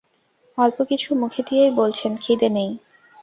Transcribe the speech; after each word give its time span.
অল্প 0.57 0.77
কিছু 0.89 1.09
মুখে 1.15 1.41
দিয়েই 1.47 1.71
বলছেন, 1.71 2.11
খিদে 2.17 2.49
নেই। 2.49 2.71